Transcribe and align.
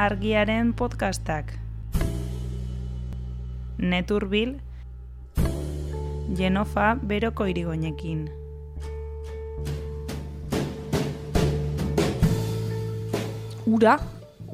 argiaren 0.00 0.72
podcastak. 0.72 1.52
Neturbil, 3.76 4.54
Genofa 6.32 6.94
beroko 6.96 7.44
irigoinekin. 7.44 8.22
Ura, 13.68 13.98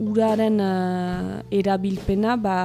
uraren 0.03 0.59
uh, 0.59 1.39
erabilpena 1.55 2.35
ba, 2.37 2.59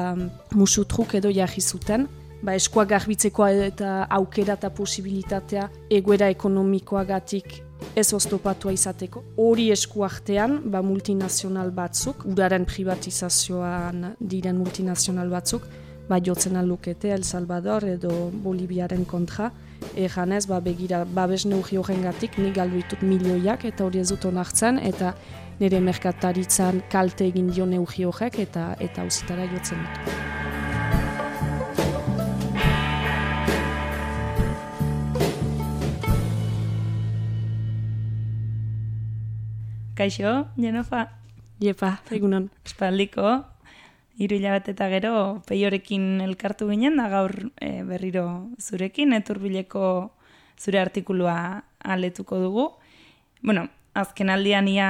musutruk 0.58 1.14
edo 1.22 1.30
jarri 1.30 1.62
zuten. 1.62 2.10
Ba, 2.42 2.58
eskoa 2.58 2.88
garbitzeko 2.90 3.46
eta 3.70 4.08
aukera 4.10 4.58
eta 4.58 4.74
posibilitatea 4.74 5.70
egoera 6.02 6.34
ekonomikoagatik 6.34 7.62
ez 7.96 8.14
oztopatua 8.14 8.74
izateko. 8.76 9.24
Hori 9.38 9.70
esku 9.74 10.06
artean, 10.08 10.60
ba, 10.72 10.82
multinazional 10.86 11.72
batzuk, 11.76 12.26
uraren 12.30 12.66
privatizazioan 12.66 14.14
diren 14.20 14.58
multinazional 14.60 15.30
batzuk, 15.30 15.68
ba, 16.10 16.20
jotzen 16.20 16.58
alukete 16.60 17.12
El 17.14 17.24
Salvador 17.24 17.86
edo 17.88 18.30
Boliviaren 18.44 19.06
kontra, 19.06 19.52
Eganez, 19.98 20.46
ba, 20.48 20.60
begira, 20.62 21.04
babes 21.06 21.46
neugi 21.46 21.80
horren 21.82 22.04
gatik, 22.06 22.38
nik 22.38 22.56
galduitut 22.60 23.02
milioiak 23.02 23.66
eta 23.72 23.88
hori 23.88 24.04
ez 24.04 24.10
dut 24.12 24.28
onartzen, 24.30 24.78
eta 24.92 25.16
nire 25.62 25.82
merkataritzan 25.82 26.84
kalte 26.92 27.28
egin 27.30 27.50
dio 27.54 27.66
neugi 27.70 28.06
horrek 28.10 28.40
eta 28.48 28.72
eta 28.90 29.08
uzitara 29.10 29.50
jotzen 29.56 29.84
dut. 29.88 30.41
Kaixo, 40.02 40.48
Jenofa, 40.58 41.12
Iepa, 41.62 42.00
egunon. 42.10 42.48
espaldiko, 42.66 43.44
hiru 44.18 44.40
hilabete 44.40 44.74
eta 44.74 44.88
gero 44.90 45.12
peiorekin 45.46 46.24
elkartu 46.26 46.66
ginen, 46.72 46.96
da 46.98 47.06
gaur 47.12 47.36
e, 47.62 47.84
berriro 47.86 48.24
zurekin, 48.58 49.14
eturbileko 49.14 49.84
zure 50.58 50.80
artikulua 50.82 51.36
aletuko 51.86 52.40
dugu. 52.42 52.64
Bueno, 53.44 53.68
azken 53.94 54.32
aldian 54.34 54.72
ia 54.72 54.88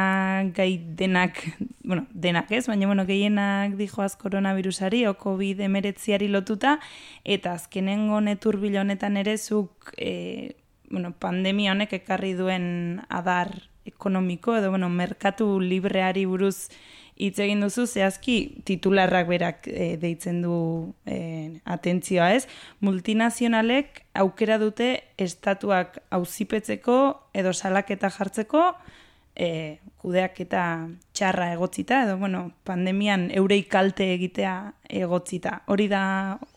gai 0.56 0.78
denak, 0.80 1.44
bueno, 1.84 2.06
denak 2.14 2.54
ez, 2.56 2.70
baina 2.72 2.88
bueno, 2.88 3.04
gehienak 3.04 3.76
dijoaz 3.76 4.16
koronavirusari, 4.16 5.04
o 5.12 5.18
COVID 5.20 5.60
emeretziari 5.68 6.32
lotuta, 6.32 6.78
eta 7.26 7.58
azkenengo 7.60 8.22
neturbil 8.24 8.80
honetan 8.86 9.20
ere 9.20 9.36
zuk, 9.36 9.92
e, 9.98 10.56
bueno, 10.88 11.12
pandemia 11.12 11.76
honek 11.76 12.00
ekarri 12.00 12.32
duen 12.40 13.04
adar 13.10 13.71
ekonomiko, 13.86 14.56
edo 14.58 14.70
bueno, 14.70 14.90
merkatu 14.90 15.60
libreari 15.60 16.26
buruz 16.26 16.70
hitz 17.22 17.38
egin 17.44 17.62
duzu, 17.62 17.86
zehazki 17.86 18.38
titularrak 18.66 19.28
berak 19.30 19.68
e, 19.70 19.96
deitzen 20.02 20.42
du 20.42 20.56
e, 21.06 21.60
atentzioa 21.70 22.32
ez, 22.38 22.48
multinazionalek 22.82 24.02
aukera 24.24 24.58
dute 24.62 24.96
estatuak 25.22 26.00
auzipetzeko 26.18 26.98
edo 27.38 27.54
salaketa 27.54 28.10
jartzeko, 28.16 28.72
e, 29.36 29.80
kudeak 30.02 30.40
eta 30.44 30.64
txarra 31.14 31.52
egotzita, 31.54 32.04
edo 32.08 32.18
bueno, 32.18 32.48
pandemian 32.68 33.30
eurei 33.38 33.62
kalte 33.70 34.12
egitea 34.16 34.56
egotzita. 35.02 35.60
Hori 35.72 35.88
da 35.92 36.04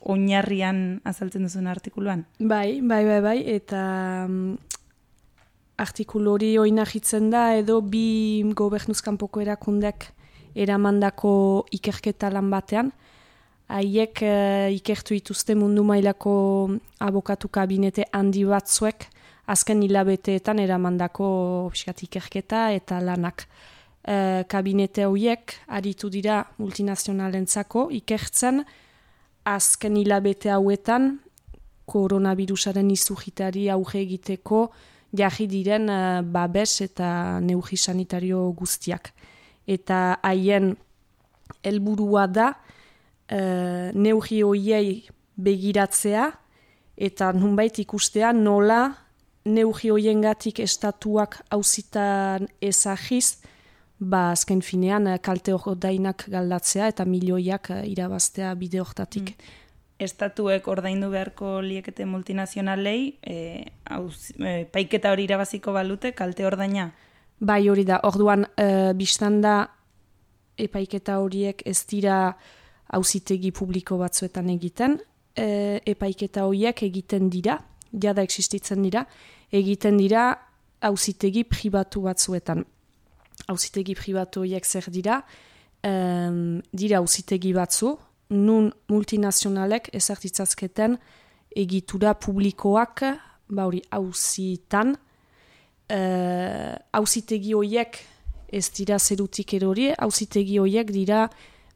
oinarrian 0.01 1.03
azaltzen 1.05 1.45
duzun 1.45 1.69
artikuluan? 1.71 2.25
Bai, 2.39 2.81
bai, 2.81 3.05
bai, 3.05 3.21
bai, 3.25 3.39
eta 3.59 3.83
mm, 4.29 4.74
artikulu 5.77 6.35
hori 6.37 6.51
oinahitzen 6.59 7.31
da 7.33 7.49
edo 7.59 7.81
bi 7.81 8.43
gobernuzkanpoko 8.57 9.43
erakundeak 9.43 10.11
eramandako 10.55 11.67
ikerketa 11.75 12.31
lan 12.31 12.51
batean. 12.51 12.93
Haiek 13.69 14.21
e, 14.23 14.35
ikertu 14.77 15.17
dituzte 15.17 15.55
mundu 15.57 15.83
mailako 15.85 16.35
abokatu 17.01 17.49
kabinete 17.49 18.05
handi 18.13 18.45
batzuek 18.45 19.09
azken 19.47 19.83
hilabeteetan 19.83 20.61
eramandako 20.61 21.71
piskat, 21.73 22.05
ikerketa 22.07 22.69
eta 22.77 23.01
lanak. 23.01 23.47
E, 24.05 24.45
kabinete 24.49 25.09
horiek 25.09 25.57
aritu 25.67 26.11
dira 26.13 26.45
multinazionalentzako 26.59 27.89
ikertzen 27.99 28.63
azken 29.45 29.97
hilabete 29.97 30.53
hauetan 30.53 31.17
koronavirusaren 31.89 32.91
izugitari 32.93 33.69
auge 33.73 33.99
egiteko 34.01 34.69
jarri 35.17 35.47
diren 35.51 35.89
uh, 35.89 36.23
babes 36.23 36.81
eta 36.85 37.41
neugi 37.41 37.77
sanitario 37.77 38.51
guztiak. 38.53 39.13
Eta 39.67 40.19
haien 40.23 40.75
helburua 41.65 42.27
da 42.27 42.51
uh, 42.53 43.91
neugi 43.95 44.43
hoiei 44.43 45.05
begiratzea 45.37 46.29
eta 46.97 47.33
nunbait 47.33 47.79
ikustea 47.83 48.33
nola 48.33 48.95
neugi 49.45 49.91
hoiengatik 49.91 50.61
estatuak 50.65 51.41
hauzitan 51.51 52.47
ezagiz 52.63 53.41
ba 53.99 54.31
azken 54.31 54.63
finean 54.63 55.09
kalte 55.23 55.53
hor 55.53 55.77
dainak 55.77 56.27
galdatzea 56.31 56.89
eta 56.93 57.05
milioiak 57.05 57.71
irabaztea 57.91 58.55
bide 58.55 58.81
hortatik. 58.81 59.35
Mm 59.35 59.64
estatuek 59.99 60.67
ordaindu 60.69 61.09
beharko 61.13 61.61
liekete 61.63 62.05
multinazionalei, 62.05 63.15
e, 63.23 63.37
auz, 63.95 64.33
e, 64.39 64.65
paiketa 64.73 65.13
hori 65.15 65.29
irabaziko 65.29 65.73
balute, 65.73 66.13
kalte 66.13 66.47
ordaina? 66.47 66.91
Bai 67.39 67.69
hori 67.69 67.85
da, 67.87 68.01
orduan 68.09 68.47
e, 68.57 68.93
biztan 68.99 69.41
da 69.45 69.55
epaiketa 70.59 71.19
horiek 71.23 71.63
ez 71.67 71.81
dira 71.91 72.19
auzitegi 72.95 73.51
publiko 73.55 73.99
batzuetan 73.99 74.51
egiten, 74.55 74.99
e, 75.37 75.81
epaiketa 75.95 76.47
horiek 76.49 76.85
egiten 76.87 77.31
dira, 77.31 77.59
jada 77.91 78.23
existitzen 78.23 78.83
dira, 78.83 79.05
egiten 79.55 79.99
dira 79.99 80.33
auzitegi 80.85 81.45
pribatu 81.49 82.05
batzuetan. 82.05 82.65
Auzitegi 83.51 83.95
pribatu 83.99 84.45
horiek 84.45 84.67
zer 84.67 84.91
dira, 84.95 85.21
e, 85.83 85.95
dira 86.73 87.03
auzitegi 87.03 87.55
batzu, 87.55 87.97
nun 88.31 88.71
multinazionalek 88.89 89.91
ezartitzazketen 89.93 90.99
egitura 91.57 92.15
publikoak, 92.15 93.03
bauri 93.49 93.83
hauzitan, 93.93 94.95
hauzitegi 95.89 97.53
uh, 97.53 97.61
horiek 97.61 97.99
ez 98.55 98.69
dira 98.73 98.99
zerutik 98.99 99.53
erori, 99.55 99.91
hauzitegi 99.93 100.59
horiek 100.59 100.91
dira 100.95 101.27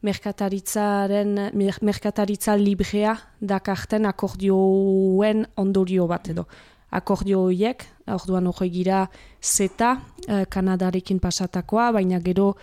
merkataritzaren, 0.01 1.51
merkataritza 1.83 2.55
librea 2.57 3.15
dakarten 3.39 4.07
akordioen 4.09 5.45
ondorio 5.59 6.07
bat 6.07 6.29
edo. 6.31 6.47
Akordio 6.89 7.43
horiek, 7.45 7.83
orduan 8.09 8.47
hori 8.49 8.69
gira 8.73 9.03
zeta, 9.43 9.99
uh, 10.27 10.45
Kanadarekin 10.49 11.19
pasatakoa, 11.19 11.91
baina 11.93 12.19
gero 12.19 12.55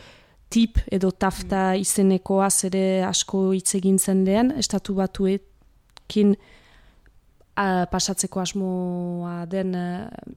tip 0.50 0.78
edo 0.92 1.10
tafta 1.10 1.72
mm. 1.72 1.82
izenekoa 1.82 2.48
ere 2.68 3.04
asko 3.06 3.50
hitz 3.52 3.74
egin 3.78 3.98
zen 3.98 4.24
lehen, 4.24 4.52
estatu 4.58 4.94
batuekin 4.94 6.36
pasatzeko 7.90 8.40
asmoa 8.40 9.46
den 9.48 9.72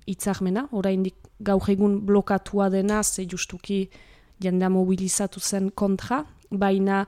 hitzarmena, 0.08 0.68
oraindik 0.72 1.16
gaur 1.44 1.68
egun 1.70 2.00
blokatua 2.08 2.70
dena, 2.70 3.04
ze 3.04 3.26
justuki 3.28 3.90
jendea 4.42 4.70
mobilizatu 4.70 5.40
zen 5.40 5.70
kontra, 5.72 6.24
baina 6.50 7.06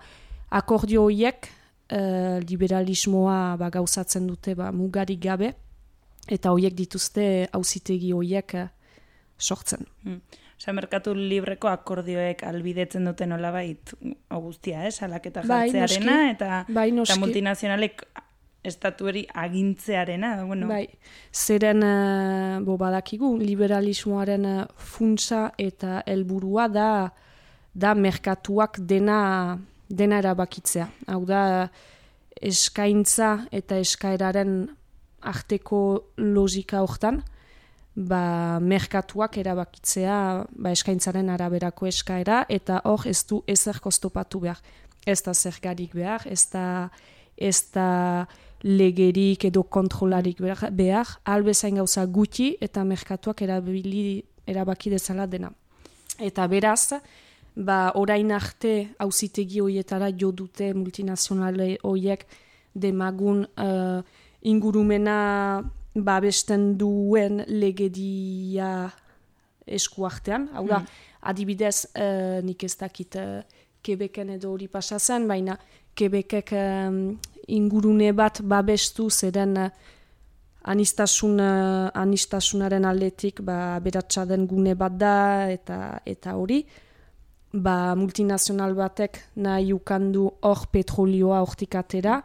akordio 0.51 1.05
horiek 1.07 1.47
uh, 1.47 2.39
liberalismoa 2.43 3.55
ba, 3.57 3.69
gauzatzen 3.71 4.27
dute 4.27 4.55
ba, 4.55 4.71
mugarik 4.75 5.21
gabe, 5.23 5.53
eta 6.27 6.51
horiek 6.51 6.75
dituzte 6.75 7.47
hauzitegi 7.53 8.11
horiek 8.13 8.55
sortzen. 9.39 9.87
Mm. 10.03 10.19
Osa, 10.61 10.75
merkatu 10.77 11.15
libreko 11.17 11.71
akordioek 11.71 12.43
albidetzen 12.45 13.07
duten 13.09 13.31
olabait 13.33 13.95
guztia, 14.29 14.83
eh? 14.85 14.91
salaketa 14.93 15.41
bai, 15.49 15.71
jartzearena, 15.73 16.17
eta, 16.35 16.59
bai, 16.69 16.91
eta 17.01 17.15
multinazionalek 17.17 18.03
estatueri 18.69 19.23
agintzearena. 19.41 20.35
Bueno. 20.45 20.67
Bai, 20.69 20.83
zeren, 21.33 21.81
uh, 21.81 22.59
bo 22.61 22.75
badakigu, 22.77 23.31
liberalismoaren 23.41 24.45
uh, 24.45 24.59
funtsa 24.77 25.47
eta 25.57 26.03
helburua 26.05 26.67
da 26.69 26.91
da 27.73 27.95
merkatuak 27.97 28.83
dena, 28.85 29.57
dena 29.89 30.21
erabakitzea. 30.21 30.91
Hau 31.09 31.23
da, 31.25 31.41
eskaintza 32.37 33.47
eta 33.49 33.81
eskaeraren 33.81 34.59
arteko 35.25 35.81
logika 36.21 36.85
hortan, 36.85 37.23
ba, 37.95 38.59
merkatuak 38.63 39.37
erabakitzea 39.41 40.17
ba, 40.49 40.71
eskaintzaren 40.71 41.29
araberako 41.29 41.89
eskaera, 41.89 42.45
eta 42.49 42.81
hor 42.85 43.07
ez 43.09 43.23
du 43.27 43.41
ezer 43.47 43.81
kostopatu 43.83 44.41
behar. 44.45 44.61
Ez 45.05 45.21
da 45.25 45.33
zergarik 45.33 45.95
behar, 45.97 46.27
ez 46.29 46.45
da, 46.51 46.89
ez 47.37 47.57
da 47.73 48.27
legerik 48.61 49.47
edo 49.49 49.63
kontrolarik 49.63 50.41
behar, 50.41 50.69
behar 50.71 51.15
albezain 51.25 51.79
gauza 51.81 52.05
gutxi 52.05 52.53
eta 52.61 52.83
merkatuak 52.85 53.41
erabili, 53.41 54.21
erabaki 54.45 54.93
dezala 54.93 55.25
dena. 55.27 55.49
Eta 56.21 56.45
beraz, 56.47 56.93
ba 57.55 57.91
orain 57.99 58.31
arte 58.31 58.93
auzitegi 58.99 59.59
hoietara 59.59 60.11
jo 60.17 60.31
dute 60.31 60.71
multinazionale 60.73 61.77
hoiek 61.83 62.25
demagun 62.73 63.43
uh, 63.57 64.01
ingurumena 64.41 65.63
babesten 65.95 66.77
duen 66.79 67.43
legedia 67.47 68.91
eskuartean. 69.65 70.49
Hau 70.55 70.65
da, 70.67 70.79
mm. 70.79 71.07
adibidez, 71.31 71.75
uh, 71.95 72.39
nik 72.43 72.63
ez 72.63 72.75
dakit 72.77 73.15
uh, 73.15 73.41
edo 73.83 74.51
hori 74.51 74.67
pasa 74.67 74.99
zen, 74.99 75.27
baina 75.27 75.57
Quebecek 75.93 76.53
ingurune 77.47 78.13
bat 78.13 78.41
babestu 78.41 79.09
zeren 79.09 79.57
uh, 79.57 79.69
anistasun, 80.63 81.39
uh, 81.39 81.89
anistasunaren 81.93 82.85
aldetik 82.85 83.41
ba, 83.41 83.79
beratxa 83.79 84.25
den 84.25 84.47
gune 84.47 84.75
bat 84.75 84.97
da 84.97 85.49
eta 85.49 85.99
eta 86.05 86.35
hori. 86.37 86.63
Ba, 87.51 87.95
multinazional 87.95 88.73
batek 88.77 89.19
nahi 89.35 89.73
ukandu 89.73 90.29
hor 90.47 90.67
petrolioa 90.71 91.41
hortik 91.41 91.75
atera, 91.75 92.21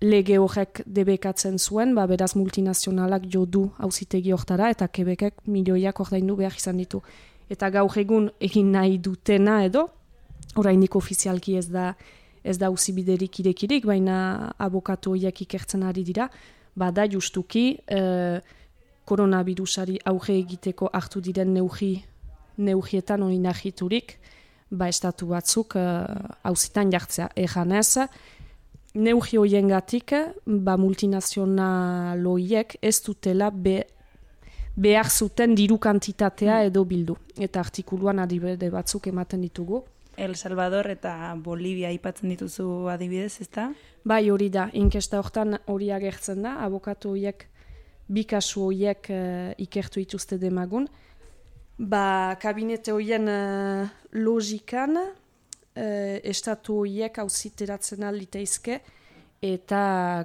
lege 0.00 0.38
horrek 0.38 0.82
debekatzen 0.86 1.58
zuen, 1.58 1.94
ba, 1.94 2.06
beraz 2.06 2.34
multinazionalak 2.36 3.24
jo 3.32 3.46
du 3.46 3.70
hauzitegi 3.78 4.32
hortara, 4.32 4.70
eta 4.70 4.88
kebekek 4.88 5.46
milioiak 5.46 6.00
ordaindu 6.00 6.36
behar 6.36 6.56
izan 6.56 6.76
ditu. 6.76 7.00
Eta 7.48 7.70
gaur 7.70 7.96
egun 7.96 8.30
egin 8.40 8.72
nahi 8.74 8.98
dutena 8.98 9.62
edo, 9.64 9.88
orainik 10.56 10.96
ofizialki 10.96 11.56
ez 11.56 11.68
da 11.70 11.94
ez 12.46 12.58
da 12.62 12.70
uzibiderik 12.70 13.40
irekirik, 13.42 13.86
baina 13.90 14.52
abokatu 14.62 15.16
horiek 15.16 15.40
ikertzen 15.42 15.82
ari 15.82 16.04
dira, 16.06 16.28
bada 16.78 17.06
justuki 17.10 17.64
e, 17.90 18.00
koronavirusari 19.08 19.98
auge 20.06 20.36
egiteko 20.38 20.90
hartu 20.94 21.22
diren 21.24 21.52
neugi, 21.56 21.90
neugietan 22.62 23.24
hori 23.26 23.40
nahiturik, 23.42 24.16
ba 24.70 24.88
estatu 24.92 25.26
batzuk 25.32 25.74
hauzitan 25.76 26.86
e, 26.86 26.94
jartzea. 26.94 27.28
Egan 27.46 27.74
ez, 27.80 28.06
neugi 28.96 29.36
hoien 29.36 29.68
gatik, 29.68 30.12
ba 30.46 30.76
multinazionaloiek 30.80 32.78
ez 32.82 32.96
dutela 33.04 33.50
be, 33.50 33.82
behar 34.76 35.10
zuten 35.10 35.54
diru 35.56 35.78
kantitatea 35.78 36.60
mm. 36.60 36.70
edo 36.70 36.84
bildu. 36.84 37.16
Eta 37.36 37.60
artikuluan 37.60 38.18
adibide 38.24 38.70
batzuk 38.72 39.08
ematen 39.12 39.44
ditugu. 39.44 39.82
El 40.16 40.34
Salvador 40.36 40.88
eta 40.88 41.34
Bolivia 41.44 41.90
aipatzen 41.92 42.30
dituzu 42.32 42.88
adibidez, 42.88 43.40
ezta? 43.44 43.68
Bai, 44.04 44.30
hori 44.32 44.48
da. 44.52 44.70
Inkesta 44.72 45.20
hortan 45.20 45.58
hori 45.68 45.90
agertzen 45.92 46.40
da. 46.46 46.54
Abokatu 46.64 47.12
horiek, 47.12 47.44
bi 48.08 48.24
kasu 48.24 48.62
horiek 48.70 49.10
uh, 49.12 49.50
ikertu 49.60 50.00
ituzte 50.00 50.38
demagun. 50.40 50.88
Ba, 51.76 52.36
kabinete 52.40 52.94
horien 52.96 53.28
uh, 53.28 53.88
logikan, 54.16 54.96
uh, 55.76 56.18
estatu 56.24 56.80
horiek 56.82 57.18
hauziteratzen 57.22 58.04
aliteizke, 58.04 58.80
eta 59.44 59.80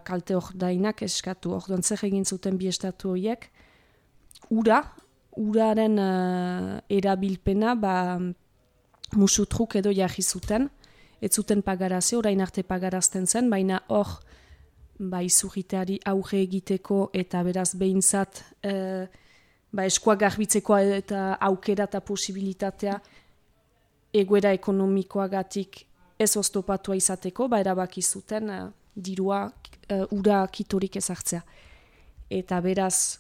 kalte 0.07 0.35
hor 0.37 0.51
dainak 0.55 1.03
eskatu. 1.03 1.53
Hor 1.57 1.81
zer 1.83 2.05
egin 2.07 2.25
zuten 2.25 2.57
bi 2.57 2.67
estatu 2.71 3.11
horiek, 3.11 3.49
ura, 4.49 4.81
uraren 5.37 5.99
uh, 5.99 6.79
erabilpena, 6.89 7.75
ba, 7.75 7.95
musutruk 9.15 9.75
edo 9.75 9.91
jarri 9.91 10.23
zuten, 10.23 10.69
ez 11.21 11.31
zuten 11.35 11.61
pagarazio, 11.61 12.19
orain 12.19 12.41
arte 12.41 12.63
pagarazten 12.63 13.27
zen, 13.27 13.49
baina 13.49 13.81
hor, 13.89 14.19
ba, 15.01 15.21
izurriteari 15.25 15.99
auge 16.05 16.39
egiteko 16.41 17.09
eta 17.13 17.41
beraz 17.43 17.71
behintzat 17.77 18.43
e, 18.61 18.73
ba, 19.73 19.85
eskoa 19.85 20.15
garbitzeko 20.21 20.77
eta 20.99 21.23
aukera 21.49 21.87
eta 21.89 22.01
posibilitatea 22.05 22.99
egoera 24.13 24.51
ekonomikoagatik 24.53 25.85
ez 26.19 26.35
oztopatua 26.37 26.95
izateko, 26.95 27.47
ba, 27.47 27.59
erabaki 27.63 28.01
zuten 28.01 28.49
uh, 28.49 28.69
dirua 28.95 29.45
uh, 29.47 30.05
ura 30.11 30.43
kitorik 30.51 30.95
ezartzea. 31.01 31.41
Eta 32.31 32.61
beraz, 32.61 33.19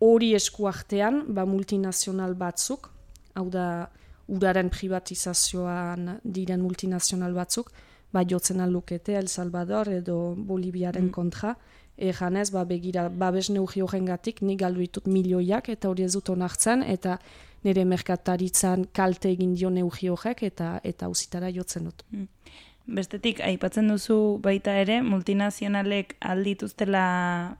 hori 0.00 0.32
eskuartean, 0.38 1.24
ba, 1.34 1.44
multinazional 1.46 2.34
batzuk, 2.38 2.90
hau 3.34 3.48
da, 3.52 3.88
uraren 4.28 4.68
privatizazioan 4.68 6.18
diren 6.24 6.60
multinazional 6.60 7.34
batzuk, 7.36 7.70
ba 8.12 8.24
jotzen 8.24 8.60
alukete 8.60 9.16
El 9.16 9.28
Salvador 9.28 9.88
edo 9.92 10.34
Boliviaren 10.36 11.08
mm. 11.08 11.12
kontra, 11.12 11.54
egan 11.98 12.36
ez, 12.36 12.50
ba 12.54 12.64
begira, 12.64 13.08
babes 13.08 13.48
neugi 13.50 13.82
horren 13.82 14.06
gatik, 14.06 14.40
nik 14.42 14.60
galdu 14.62 14.80
ditut 14.80 15.06
milioiak, 15.10 15.68
eta 15.74 15.90
hori 15.90 16.06
ez 16.06 16.12
dut 16.14 16.30
onartzen, 16.30 16.82
eta 16.86 17.18
nire 17.66 17.84
merkataritzan 17.84 18.86
kalte 18.94 19.32
egin 19.34 19.54
dio 19.58 19.70
neugi 19.70 20.08
horrek, 20.08 20.44
eta 20.46 20.78
eta 20.86 21.10
uzitara 21.10 21.50
jotzen 21.50 21.90
dut. 21.90 22.04
Mm. 22.10 22.28
Bestetik, 22.88 23.42
aipatzen 23.44 23.90
duzu 23.90 24.38
baita 24.40 24.72
ere, 24.80 25.02
multinazionalek 25.04 26.14
aldituztela 26.24 27.02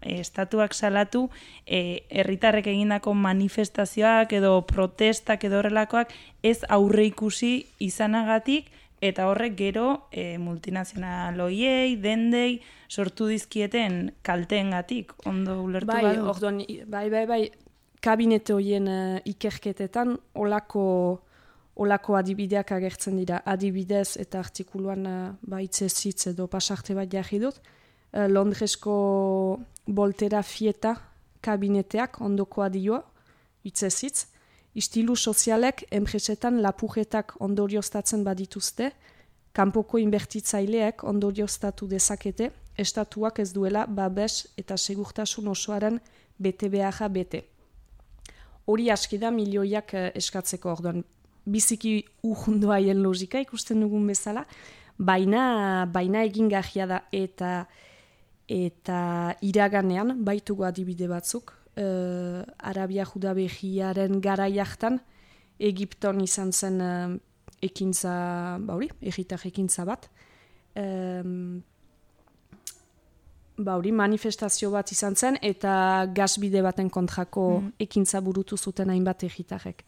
e, 0.00 0.14
estatuak 0.23 0.73
salatu, 0.73 1.26
e, 1.67 2.06
herritarrek 2.08 2.70
egindako 2.73 3.12
manifestazioak 3.12 4.32
edo 4.38 4.55
protestak 4.70 5.44
edo 5.44 5.58
horrelakoak 5.61 6.14
ez 6.40 6.62
aurre 6.73 7.05
ikusi 7.11 7.52
izanagatik, 7.90 8.73
eta 9.00 9.29
horrek 9.31 9.55
gero 9.59 9.87
e, 10.11 10.39
multinazionaloiei, 10.43 11.97
dendei, 12.03 12.61
sortu 12.89 13.29
dizkieten 13.31 14.12
kalteengatik 14.27 15.12
ondo 15.27 15.61
ulertu 15.62 15.93
bai, 15.93 16.03
badu? 16.03 16.29
Orduan, 16.33 16.62
bai, 16.91 17.06
bai, 17.12 17.25
bai, 17.31 17.43
kabinete 18.00 18.55
horien 18.55 18.89
uh, 18.89 19.19
ikerketetan, 19.29 20.17
olako 20.35 20.85
olako 21.79 22.17
adibideak 22.19 22.73
agertzen 22.75 23.19
dira. 23.21 23.43
Adibidez 23.47 24.17
eta 24.19 24.41
artikuluan 24.43 25.06
uh, 25.06 25.19
baitze 25.47 25.89
zitz 25.89 26.33
edo 26.33 26.49
pasarte 26.50 26.97
bat 26.99 27.11
jarri 27.12 27.39
dut. 27.43 27.61
Uh, 28.12 28.27
Londresko 28.27 28.97
boltera 29.87 30.43
fieta 30.43 30.97
kabineteak 31.45 32.21
ondoko 32.25 32.65
adioa, 32.67 33.03
itze 33.69 33.91
zitz. 33.91 34.27
Istilu 34.79 35.17
sozialek 35.17 35.83
enpresetan 35.91 36.61
lapujetak 36.63 37.35
ondorioztatzen 37.43 38.23
badituzte, 38.25 38.93
kanpoko 39.53 39.99
inbertitzaileek 39.99 41.03
ondorioztatu 41.03 41.89
dezakete, 41.91 42.53
estatuak 42.79 43.41
ez 43.43 43.51
duela 43.53 43.87
babes 43.91 44.47
eta 44.61 44.77
segurtasun 44.79 45.49
osoaren 45.51 45.99
bete 46.39 46.71
beharra 46.71 47.09
bete. 47.09 47.43
Hori 48.71 48.91
askida 48.95 49.33
milioiak 49.35 49.95
uh, 49.97 50.09
eskatzeko 50.15 50.71
orduan 50.77 51.03
biziki 51.49 52.05
urrundu 52.23 52.71
haien 52.71 53.03
logika 53.03 53.41
ikusten 53.43 53.81
dugun 53.83 54.07
bezala, 54.07 54.45
baina, 54.99 55.87
baina 55.91 56.23
egin 56.29 56.49
da 56.49 57.02
eta 57.12 57.67
eta 58.49 59.35
iraganean 59.45 60.25
baitugu 60.25 60.64
adibide 60.64 61.09
batzuk, 61.09 61.52
uh, 61.78 62.42
Arabia 62.58 63.06
Judabehiaren 63.06 64.20
gara 64.20 64.49
jartan, 64.50 64.99
Egipton 65.58 66.20
izan 66.20 66.52
zen 66.52 66.80
uh, 66.80 67.16
ekintza, 67.62 68.58
bauri, 68.61 68.90
egitar 69.00 69.42
ekintza 69.47 69.87
bat, 69.88 70.11
um, 70.78 71.62
bauri, 73.58 73.90
manifestazio 73.90 74.70
bat 74.70 74.92
izan 74.94 75.16
zen, 75.16 75.38
eta 75.42 76.06
gazbide 76.14 76.62
baten 76.62 76.90
kontrako 76.90 77.49
mm. 77.61 77.73
ekintza 77.88 78.20
burutu 78.23 78.56
zuten 78.56 78.90
hainbat 78.94 79.26
egitarek 79.26 79.82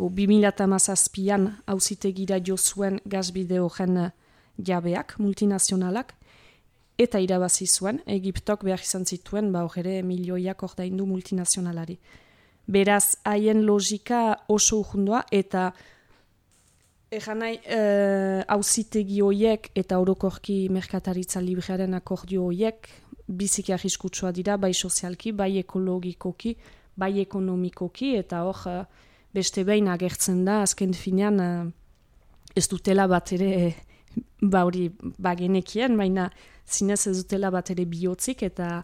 bo 0.00 0.08
2008an 0.08 1.46
hauzitegira 1.68 2.38
jo 2.46 2.56
zuen 2.56 3.00
gazbide 3.04 3.60
horren 3.60 3.96
eh, 3.96 4.10
jabeak, 4.58 5.16
multinazionalak, 5.18 6.14
eta 7.00 7.20
irabazi 7.22 7.66
zuen, 7.66 8.02
Egiptok 8.06 8.64
behar 8.68 8.82
izan 8.84 9.06
zituen, 9.06 9.52
ba 9.52 9.64
ere 9.80 10.02
milioiak 10.02 10.62
ordaindu 10.62 11.06
multinazionalari. 11.06 11.98
Beraz, 12.68 13.16
haien 13.24 13.64
logika 13.64 14.44
oso 14.48 14.82
urrundua, 14.84 15.24
eta 15.30 15.72
Egan 17.10 17.40
nahi, 17.42 17.56
hauzitegi 18.54 19.16
eh, 19.18 19.22
horiek 19.26 19.64
eta 19.74 19.96
orokorki 19.98 20.68
merkataritza 20.70 21.40
librearen 21.42 21.96
akordio 21.98 22.44
horiek 22.46 22.86
biziki 23.26 23.74
arriskutsua 23.74 24.30
dira, 24.30 24.54
bai 24.56 24.70
sozialki, 24.74 25.32
bai 25.34 25.56
ekologikoki, 25.58 26.54
bai 26.94 27.16
ekonomikoki, 27.22 28.14
eta 28.20 28.44
hor, 28.46 28.62
uh, 28.70 28.84
beste 29.34 29.64
behin 29.66 29.90
agertzen 29.90 30.44
da, 30.46 30.60
azken 30.66 30.94
finean 30.94 31.42
uh, 31.42 31.66
ez 32.54 32.66
dutela 32.70 33.08
bat 33.10 33.32
ere 33.34 33.50
ba 34.40 34.64
hori 34.64 34.88
bagenekien, 35.18 35.96
baina 35.96 36.30
zinez 36.66 37.06
ez 37.06 37.16
dutela 37.22 37.50
bat 37.50 37.70
ere 37.70 37.84
bihotzik 37.84 38.42
eta 38.42 38.82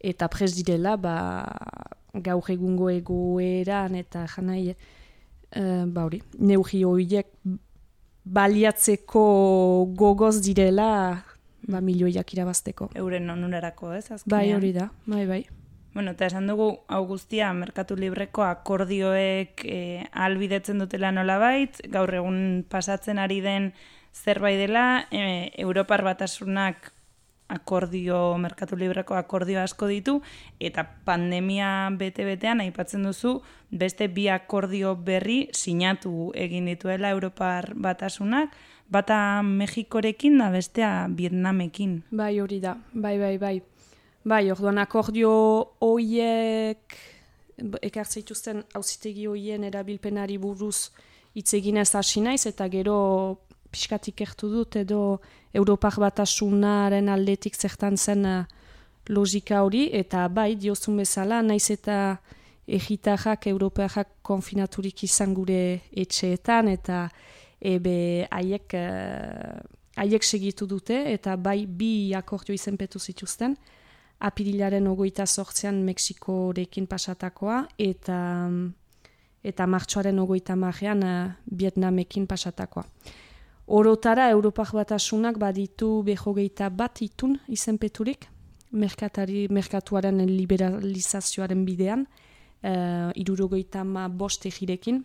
eta 0.00 0.28
pres 0.32 0.54
direla 0.56 0.96
ba, 0.96 1.16
gaur 2.14 2.50
egungo 2.50 2.88
egoeran 2.90 3.94
eta 4.00 4.24
janai 4.34 4.72
uh, 4.72 5.84
ba 5.86 6.06
hori, 6.08 6.22
neugi 6.38 6.84
horiek 6.84 7.28
baliatzeko 8.24 9.24
gogoz 9.96 10.40
direla 10.40 10.90
ba 11.70 11.80
milioiak 11.84 12.32
irabazteko. 12.34 12.90
Euren 12.96 13.30
onunerako 13.30 13.92
ez? 13.94 14.06
Azkenean. 14.10 14.32
Bai 14.32 14.52
hori 14.56 14.72
da, 14.72 14.90
bai 15.06 15.26
bai. 15.28 15.42
Bueno, 15.92 16.12
eta 16.14 16.28
esan 16.30 16.46
dugu, 16.46 16.68
hau 16.86 17.00
guztia, 17.08 17.48
merkatu 17.52 17.96
libreko 17.98 18.44
akordioek 18.46 19.64
e, 19.66 19.78
albidetzen 20.14 20.78
dutela 20.78 21.10
nolabait, 21.10 21.80
gaur 21.90 22.12
egun 22.14 22.62
pasatzen 22.70 23.18
ari 23.18 23.40
den 23.42 23.72
zerbait 24.12 24.58
dela, 24.58 25.06
e, 25.10 25.50
Europar 25.58 26.02
batasunak 26.04 26.92
akordio, 27.50 28.38
merkatu 28.38 28.76
libreko 28.78 29.16
akordio 29.18 29.60
asko 29.60 29.88
ditu, 29.90 30.20
eta 30.62 30.84
pandemia 31.04 31.90
bete-betean 31.98 32.62
aipatzen 32.62 33.02
duzu, 33.08 33.40
beste 33.70 34.06
bi 34.08 34.28
akordio 34.30 34.94
berri 34.94 35.48
sinatu 35.52 36.30
egin 36.34 36.70
dituela 36.70 37.10
Europar 37.10 37.72
batasunak, 37.74 38.54
bata 38.90 39.42
Mexikorekin 39.42 40.38
da 40.38 40.50
bestea 40.50 41.08
Vietnamekin. 41.10 42.02
Bai, 42.10 42.38
hori 42.40 42.60
da, 42.62 42.76
bai, 42.92 43.18
bai, 43.18 43.36
bai. 43.38 43.56
Bai, 44.22 44.44
orduan 44.52 44.78
akordio 44.78 45.30
hoiek 45.80 46.98
ekartzeituzten 47.82 48.64
hauzitegi 48.74 49.26
hoien 49.28 49.64
erabilpenari 49.64 50.36
buruz 50.40 50.90
hitz 51.36 51.52
egin 51.56 51.78
ez 51.80 51.90
hasi 51.94 52.20
naiz 52.24 52.44
eta 52.48 52.68
gero 52.72 52.96
pixkatik 53.70 54.20
ertu 54.26 54.50
dut 54.52 54.76
edo 54.76 55.20
Europak 55.54 55.98
batasunaren 56.02 57.08
aldetik 57.08 57.56
zertan 57.56 57.96
zen 57.96 58.26
uh, 58.26 58.44
logika 59.08 59.62
hori 59.64 59.88
eta 59.92 60.28
bai 60.28 60.54
diozun 60.56 61.00
bezala 61.02 61.42
naiz 61.42 61.70
eta 61.70 62.18
egitajak 62.68 63.46
Europak 63.50 64.16
konfinaturik 64.22 65.04
izan 65.04 65.34
gure 65.34 65.80
etxeetan 65.90 66.68
eta 66.68 67.08
ebe 67.60 68.26
haiek 68.30 68.78
uh, 68.78 69.58
haiek 69.96 70.24
segitu 70.24 70.66
dute 70.66 71.02
eta 71.12 71.36
bai 71.36 71.66
bi 71.66 72.14
akordio 72.14 72.54
izenpetu 72.54 72.98
zituzten 72.98 73.56
apirilaren 74.20 74.86
ogoita 74.86 75.26
sortzean 75.26 75.80
Mexikorekin 75.84 76.86
pasatakoa, 76.86 77.64
eta 77.78 78.20
eta 79.40 79.66
martxoaren 79.66 80.18
ogoita 80.20 80.56
marrean 80.60 81.02
uh, 81.02 81.30
Vietnamekin 81.58 82.26
pasatakoa. 82.28 82.84
Orotara, 83.70 84.28
Europak 84.34 84.72
batasunak 84.74 85.36
baditu 85.38 86.02
behogeita 86.02 86.66
bat 86.74 86.98
itun 87.04 87.36
izenpeturik, 87.46 88.26
merkatari, 88.72 89.44
merkatuaren 89.46 90.18
liberalizazioaren 90.26 91.62
bidean, 91.64 92.02
uh, 92.66 93.12
irurogeita 93.14 93.84
ma 93.86 94.08
bost 94.08 94.48
egirekin, 94.50 95.04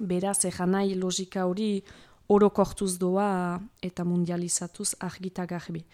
beraz, 0.00 0.40
egan 0.50 0.74
nahi 0.74 0.96
logika 0.98 1.46
hori 1.46 1.84
orokortuz 2.26 2.96
doa 2.98 3.60
eta 3.82 4.02
mundializatuz 4.04 4.96
argita 5.06 5.46
garbi. 5.46 5.84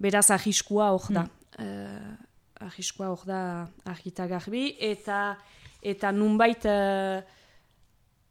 Beraz, 0.00 0.30
ahiskua 0.32 0.88
hor 0.94 1.12
da. 1.12 1.28
Mm 1.28 1.36
uh, 1.60 2.16
ahiskoa 2.60 3.08
hor 3.08 3.22
da 3.24 3.42
argita 3.88 4.26
garbi, 4.28 4.74
eta, 4.80 5.36
eta 5.82 6.10
nunbait 6.12 6.64
uh, 6.68 7.20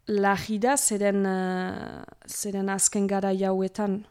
lagida 0.10 0.76
zeren, 0.78 1.26
uh, 1.26 2.02
zeren 2.26 2.70
azken 2.70 3.08
gara 3.08 3.32
jauetan 3.34 4.02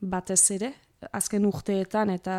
batez 0.00 0.50
ere, 0.56 0.72
azken 1.14 1.46
urteetan 1.46 2.10
eta 2.10 2.38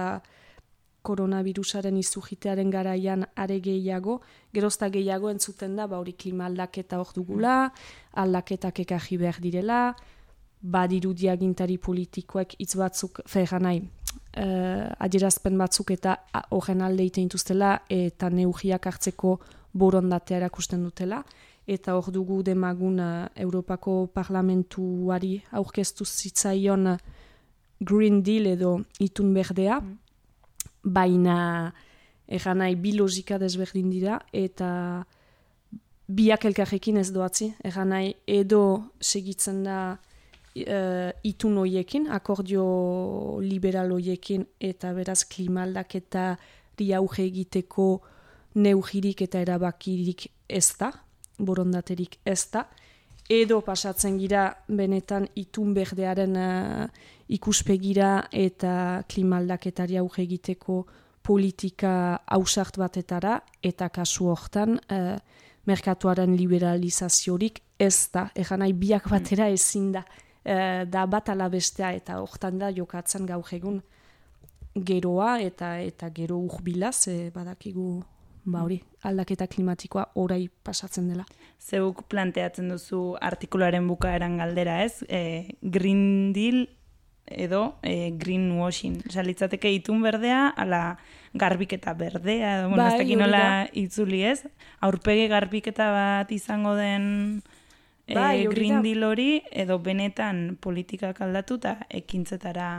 koronavirusaren 1.05 1.98
izugitearen 2.01 2.72
garaian 2.74 3.25
are 3.38 3.60
gehiago, 3.62 4.19
gerozta 4.53 4.89
gehiago 4.89 5.29
entzuten 5.29 5.75
da, 5.77 5.88
ba 5.88 6.00
hori 6.01 6.15
klima 6.17 6.48
aldaketa 6.50 7.00
hor 7.00 7.13
dugula, 7.15 7.55
aldaketak 8.24 8.81
ekaji 8.86 9.19
behar 9.22 9.39
direla, 9.41 9.79
badiru 10.62 11.13
diagintari 11.13 11.77
politikoek 11.77 12.55
hitz 12.60 12.74
batzuk 12.79 13.22
fegan 13.29 13.67
nahi, 13.67 13.84
uh, 14.41 14.89
adierazpen 15.07 15.57
batzuk 15.62 15.93
eta 15.95 16.17
horren 16.57 16.81
alde 16.81 17.05
iten 17.05 17.29
eta 17.29 18.29
neugiak 18.29 18.88
hartzeko 18.88 19.39
borondatea 19.74 20.38
erakusten 20.38 20.84
dutela. 20.84 21.24
Eta 21.67 21.95
hor 21.98 22.12
dugu 22.13 22.43
demagun 22.45 23.00
uh, 23.01 23.25
Europako 23.36 24.05
parlamentuari 24.13 25.39
aurkeztu 25.51 26.05
zitzaion 26.05 26.98
Green 27.81 28.22
Deal 28.24 28.45
edo 28.45 28.79
itun 29.00 29.34
berdea, 29.34 29.79
mm. 29.81 29.98
baina 30.84 31.38
egan 32.27 32.62
nahi 32.62 32.75
bi 32.75 32.93
logika 32.95 33.38
desberdin 33.41 33.89
dira 33.89 34.19
eta 34.34 35.05
biak 36.07 36.45
elkarrekin 36.45 36.98
ez 37.01 37.10
doatzi. 37.12 37.51
Nahi 37.63 38.13
edo 38.27 38.91
segitzen 39.01 39.63
da 39.65 39.79
uh, 39.98 41.12
itun 41.24 41.57
hoiekin, 41.57 42.07
akordio 42.13 43.39
liberal 43.41 43.91
hoiekin, 43.91 44.45
eta 44.60 44.93
beraz 44.93 45.24
klimaldak 45.25 45.95
eta 45.95 46.36
riauge 46.79 47.25
egiteko 47.25 47.89
neugirik 48.55 49.25
eta 49.25 49.41
erabakirik 49.43 50.29
ez 50.48 50.67
da, 50.79 50.91
borondaterik 51.38 52.20
ez 52.25 52.42
da, 52.51 52.65
edo 53.30 53.62
pasatzen 53.65 54.20
gira 54.22 54.48
benetan 54.68 55.27
itun 55.36 55.74
berdearen 55.74 56.36
uh, 56.38 56.86
ikuspegira 57.27 58.27
eta 58.32 59.04
klimaldaketari 59.10 59.98
auge 59.98 60.22
egiteko 60.24 60.84
politika 61.25 62.20
hausart 62.30 62.77
batetara, 62.77 63.39
eta 63.63 63.89
kasu 63.89 64.30
hortan 64.30 64.77
uh, 64.94 65.15
merkatuaren 65.65 66.36
liberalizaziorik 66.38 67.63
ez 67.80 68.10
da, 68.13 68.30
egan 68.36 68.62
nahi 68.62 68.75
biak 68.77 69.10
batera 69.10 69.50
ezin 69.50 69.92
da. 69.96 70.06
Eh, 70.46 70.86
da 70.86 71.08
bat 71.10 71.25
bestea 71.50 71.92
eta 71.98 72.20
hortan 72.22 72.60
da 72.60 72.70
jokatzen 72.70 73.25
gaur 73.25 73.48
egun 73.51 73.82
geroa 74.75 75.39
eta 75.42 75.80
eta 75.82 76.10
gero 76.13 76.38
urbilaz 76.38 77.08
e, 77.08 77.32
badakigu 77.34 78.04
ba 78.46 78.64
hori 78.64 78.80
aldaketa 79.06 79.48
klimatikoa 79.50 80.06
orai 80.22 80.48
pasatzen 80.64 81.10
dela. 81.10 81.25
Zeuk 81.60 82.04
planteatzen 82.12 82.70
duzu 82.70 83.16
artikuluaren 83.22 83.88
bukaeran 83.90 84.38
galdera, 84.38 84.82
ez? 84.84 85.04
E, 85.10 85.58
green 85.62 86.34
Deal 86.34 86.66
edo 87.25 87.80
e, 87.82 88.12
greenwashing. 88.22 89.02
Osa, 89.10 89.24
litzateke 89.25 89.72
itun 89.74 90.04
berdea, 90.06 90.48
ala 90.50 90.98
garbiketa 91.34 91.94
berdea, 91.98 92.60
edo, 92.60 92.70
bueno, 92.70 92.84
bai, 92.86 93.16
nola 93.18 93.46
itzuli, 93.74 94.22
ez? 94.30 94.46
Aurpegi 94.86 95.28
garbiketa 95.32 95.90
bat 95.94 96.32
izango 96.32 96.75
den 96.78 97.42
bai, 98.08 98.46
e, 98.46 98.50
Green 98.54 98.82
Deal 98.86 99.04
hori 99.04 99.42
edo 99.52 99.80
benetan 99.82 100.60
politikak 100.62 101.22
aldatu 101.25 101.58
eta 101.62 101.80
ekintzetara 101.90 102.70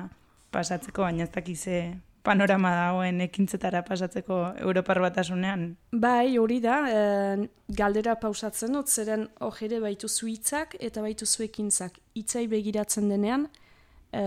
pasatzeko, 0.55 1.03
baina 1.03 1.27
ez 1.27 1.33
dakize 1.35 1.81
panorama 2.27 2.73
dagoen 2.75 3.23
ekintzetara 3.27 3.83
pasatzeko 3.87 4.39
Europar 4.65 5.01
batasunean. 5.05 5.69
Bai, 5.93 6.37
hori 6.43 6.59
da, 6.65 6.81
e, 6.91 7.47
galdera 7.79 8.17
pausatzen 8.21 8.75
dut, 8.77 8.91
zeren 8.91 9.29
hori 9.47 9.81
baitu 9.83 10.09
zuitzak 10.09 10.77
eta 10.81 11.05
baitu 11.05 11.27
zuekintzak. 11.27 12.01
Itzai 12.19 12.47
begiratzen 12.51 13.09
denean, 13.13 13.49
e, 14.11 14.25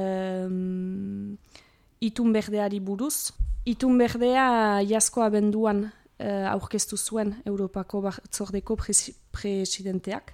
itun 2.10 2.34
berdeari 2.34 2.80
buruz. 2.80 3.32
Itun 3.68 3.98
berdea 4.00 4.82
jaskoa 4.88 5.30
benduan 5.30 5.84
e, 6.18 6.30
aurkeztu 6.54 6.98
zuen 6.98 7.36
Europako 7.46 8.02
batzordeko 8.08 8.78
presidenteak. 8.80 10.34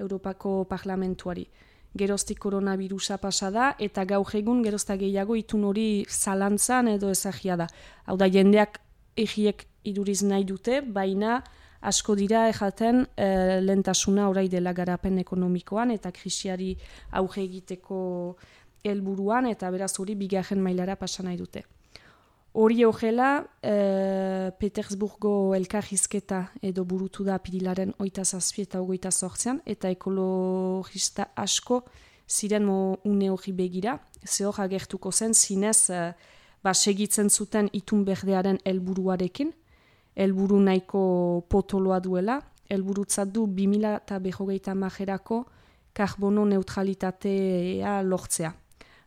Europako 0.00 0.64
parlamentuari. 0.64 1.44
Geroztik 1.98 2.38
koronavirusa 2.38 3.18
pasa 3.18 3.50
da, 3.50 3.72
eta 3.78 4.04
gaur 4.04 4.28
egun 4.34 4.62
gerozta 4.62 4.96
gehiago 4.96 5.34
itun 5.34 5.64
hori 5.64 6.04
zalantzan 6.08 6.88
edo 6.88 7.10
ezagia 7.10 7.56
da. 7.56 7.66
Hau 8.06 8.16
da, 8.16 8.28
jendeak 8.30 8.78
egiek 9.16 9.66
iduriz 9.84 10.22
nahi 10.22 10.44
dute, 10.44 10.80
baina 10.82 11.40
asko 11.80 12.14
dira 12.14 12.46
ejaten 12.48 13.06
e, 13.16 13.26
lentasuna 13.64 14.28
orai 14.28 14.48
dela 14.52 14.72
garapen 14.76 15.18
ekonomikoan 15.18 15.90
eta 15.96 16.12
krisiari 16.12 16.74
auge 17.10 17.42
egiteko 17.42 18.00
helburuan 18.84 19.48
eta 19.50 19.70
beraz 19.70 19.94
hori 19.98 20.14
bigarren 20.14 20.60
mailara 20.62 20.96
pasa 20.96 21.24
nahi 21.24 21.36
dute. 21.40 21.64
Hori 22.52 22.82
horrela, 22.84 23.46
e, 23.62 24.50
Petersburgo 24.58 25.54
elkarrizketa 25.54 26.48
edo 26.66 26.82
burutu 26.84 27.22
da 27.22 27.36
pirilaren 27.38 27.92
oita 28.02 28.24
zazpi 28.24 28.64
eta 28.66 28.80
ogoita 28.82 29.12
sortzean, 29.12 29.60
eta 29.70 29.90
ekologista 29.94 31.28
asko 31.36 31.84
ziren 32.26 32.66
mo 32.66 32.98
une 33.04 33.30
hori 33.30 33.52
begira, 33.52 34.00
ze 34.26 34.44
hor 34.44 34.58
agertuko 34.58 35.12
zen 35.12 35.34
zinez 35.34 35.90
e, 35.90 36.00
ba, 36.62 36.74
segitzen 36.74 37.30
zuten 37.30 37.70
itun 37.72 38.02
berdearen 38.04 38.58
helburuarekin, 38.64 39.52
helburu 40.16 40.58
nahiko 40.58 41.46
potoloa 41.48 42.00
duela, 42.00 42.40
helburutzat 42.68 43.30
du 43.30 43.46
2000 43.46 43.94
eta 44.02 44.18
behogeita 44.18 44.74
majerako 44.74 45.44
karbono 45.94 46.44
neutralitatea 46.50 48.02
lortzea. 48.02 48.52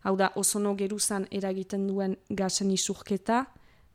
Hau 0.04 0.16
da, 0.20 0.32
ozono 0.36 0.74
geruzan 0.76 1.28
eragiten 1.32 1.88
duen 1.88 2.16
gazen 2.30 2.72
isurketa, 2.72 3.46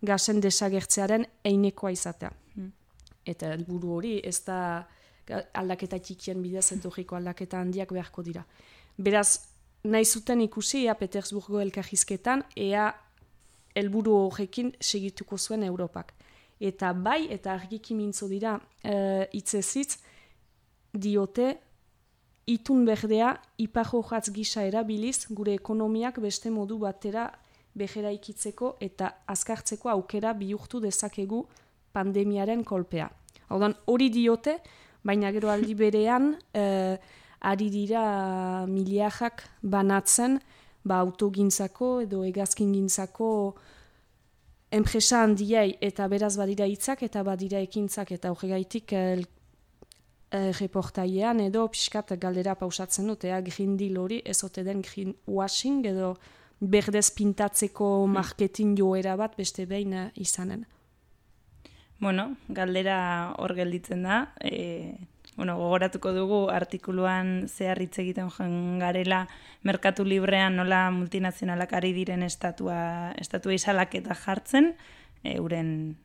gazen 0.00 0.40
desagertzearen 0.40 1.26
einekoa 1.44 1.90
izatea. 1.92 2.30
Hmm. 2.54 2.70
Eta 3.26 3.52
helburu 3.52 3.92
hori, 3.98 4.14
ez 4.24 4.40
da 4.46 4.60
aldaketa 5.60 5.98
txikien 6.00 6.40
bidez 6.42 6.70
entorriko 6.72 7.18
aldaketa 7.18 7.60
handiak 7.60 7.92
beharko 7.92 8.24
dira. 8.24 8.44
Beraz, 8.96 9.40
nahi 9.84 10.06
zuten 10.06 10.40
ikusi, 10.40 10.86
ea 10.86 10.94
Petersburgo 10.98 11.60
elkahizketan, 11.60 12.44
ea 12.56 12.88
helburu 13.76 14.14
horrekin 14.24 14.72
segituko 14.80 15.38
zuen 15.38 15.62
Europak. 15.68 16.14
Eta 16.58 16.92
bai, 16.92 17.28
eta 17.30 17.52
argiki 17.54 17.94
mintzo 17.94 18.26
dira, 18.30 18.56
uh, 18.58 19.24
itzezitz, 19.36 20.00
diote, 20.92 21.52
itun 22.48 22.86
berdea, 22.88 23.34
ipajo 23.60 24.00
jatz 24.08 24.30
gisa 24.32 24.64
erabiliz, 24.64 25.26
gure 25.30 25.54
ekonomiak 25.58 26.18
beste 26.24 26.50
modu 26.50 26.78
batera 26.80 27.28
behera 27.78 28.10
ikitzeko 28.14 28.76
eta 28.80 29.12
azkartzeko 29.28 29.90
aukera 29.92 30.32
bihurtu 30.34 30.80
dezakegu 30.80 31.44
pandemiaren 31.92 32.64
kolpea. 32.64 33.08
Haudan, 33.48 33.74
hori 33.86 34.08
diote, 34.10 34.58
baina 35.04 35.30
gero 35.32 35.52
aldi 35.52 35.74
berean, 35.76 36.34
uh, 36.56 36.96
ari 37.40 37.68
dira 37.70 38.66
miliajak 38.66 39.44
banatzen, 39.62 40.38
ba, 40.84 40.98
autogintzako 41.04 42.00
edo 42.06 42.24
egazkin 42.26 42.72
gintzako 42.74 43.30
enpresa 44.74 45.22
handiai 45.24 45.76
eta 45.84 46.08
beraz 46.08 46.34
badira 46.36 46.66
hitzak 46.68 47.02
eta 47.06 47.22
badira 47.24 47.60
ekintzak 47.64 48.12
eta 48.16 48.32
horregaitik 48.34 48.92
el, 48.92 49.24
eh, 50.30 50.52
reportaiean 50.60 51.40
edo 51.40 51.66
pixkat 51.72 52.14
galdera 52.20 52.54
pausatzen 52.58 53.06
dut, 53.08 53.24
ea 53.24 53.40
green 53.40 53.76
deal 53.76 53.98
hori 53.98 54.22
ezote 54.24 54.64
den 54.64 54.82
green 54.82 55.14
washing 55.26 55.84
edo 55.86 56.16
berdez 56.60 57.10
pintatzeko 57.14 58.04
hmm. 58.04 58.16
marketing 58.18 58.74
joera 58.78 59.16
bat 59.16 59.36
beste 59.36 59.66
behin 59.66 59.92
eh, 59.92 60.10
izanen. 60.16 60.66
Bueno, 61.98 62.36
galdera 62.48 63.34
hor 63.42 63.56
gelditzen 63.58 64.04
da, 64.06 64.18
e, 64.38 64.94
bueno, 65.34 65.56
gogoratuko 65.58 66.12
dugu 66.14 66.36
artikuluan 66.54 67.48
zehar 67.48 67.80
hitz 67.82 67.98
egiten 67.98 68.30
joan 68.30 68.78
garela 68.78 69.24
merkatu 69.66 70.04
librean 70.06 70.54
nola 70.60 70.84
multinazionalak 70.94 71.74
ari 71.74 71.90
diren 71.96 72.22
estatua, 72.22 73.14
estatua 73.18 73.56
izalak 73.56 73.96
eta 73.98 74.14
jartzen, 74.14 74.76
euren 75.26 75.96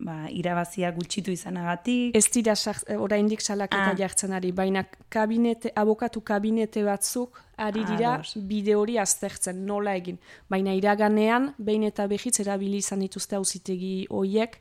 ba, 0.00 0.26
irabazia 0.30 0.90
gutxitu 0.92 1.32
izanagatik. 1.32 2.16
Ez 2.16 2.26
dira 2.32 2.54
oraindik 2.98 3.40
salaketa 3.40 3.92
ah. 3.92 3.96
jartzen 3.98 4.32
ari, 4.36 4.52
baina 4.52 4.84
kabinete, 5.08 5.72
abokatu 5.74 6.20
kabinete 6.20 6.84
batzuk 6.84 7.40
ari 7.56 7.84
dira 7.88 8.16
ah, 8.20 8.22
bide 8.36 8.76
hori 8.76 8.98
aztertzen, 8.98 9.64
nola 9.66 9.96
egin. 9.96 10.18
Baina 10.48 10.74
iraganean, 10.76 11.52
behin 11.58 11.86
eta 11.88 12.06
behitz 12.06 12.38
erabili 12.44 12.82
izan 12.84 13.04
dituzte 13.04 13.36
hauzitegi 13.36 14.06
hoiek, 14.10 14.60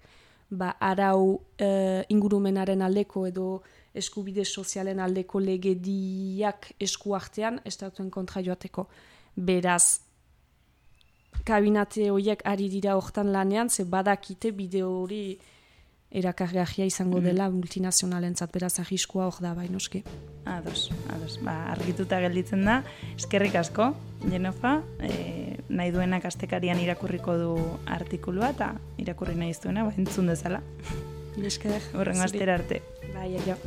ba, 0.50 0.76
arau 0.80 1.42
e, 1.58 2.04
ingurumenaren 2.14 2.82
aldeko 2.86 3.26
edo 3.28 3.50
eskubide 3.96 4.46
sozialen 4.46 5.00
aldeko 5.00 5.40
legediak 5.40 6.72
esku 6.80 7.16
artean 7.16 7.62
estatuen 7.66 8.12
kontra 8.12 8.44
joateko. 8.44 8.88
Beraz, 9.36 10.00
kabinate 11.46 12.10
horiek 12.12 12.42
ari 12.46 12.70
dira 12.70 12.96
hortan 12.98 13.32
lanean, 13.34 13.70
ze 13.70 13.86
badakite 13.86 14.52
bideo 14.52 14.90
hori 15.02 15.38
erakargahia 16.16 16.86
izango 16.88 17.20
mm. 17.20 17.26
dela 17.28 17.50
multinazionalentzat 17.52 18.54
beraz 18.54 18.78
ahiskua 18.80 19.28
hor 19.28 19.42
da 19.44 19.54
bai 19.58 19.68
noski. 19.70 20.04
Ados, 20.46 20.90
ados. 21.12 21.38
Ba, 21.44 21.56
argituta 21.74 22.22
gelditzen 22.24 22.64
da. 22.68 22.80
Eskerrik 23.16 23.58
asko, 23.60 23.92
Jenofa, 24.32 24.78
e, 25.04 25.58
nahi 25.70 25.92
duenak 25.92 26.28
astekarian 26.30 26.80
irakurriko 26.80 27.38
du 27.42 27.52
artikulua 27.98 28.54
eta 28.56 28.74
irakurri 29.02 29.36
nahi 29.40 29.58
duena, 29.62 29.88
ba, 29.88 29.96
entzun 29.98 30.32
dezala. 30.32 30.64
Esker. 31.36 31.82
Horrengo 31.94 32.24
astera 32.24 32.56
arte. 32.62 32.82
Bai, 33.14 33.34
jo. 33.44 33.58